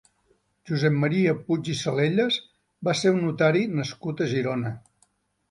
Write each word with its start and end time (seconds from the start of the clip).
Josep 0.69 0.95
Maria 1.03 1.33
Puig 1.41 1.69
i 1.73 1.75
Salellas 1.81 2.39
va 2.89 2.97
ser 3.03 3.13
un 3.17 3.21
notari 3.27 3.63
nascut 3.77 4.27
a 4.29 4.33
Girona. 4.35 4.75